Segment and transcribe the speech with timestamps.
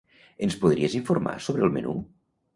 [0.47, 1.95] Ens podries informar sobre el menú?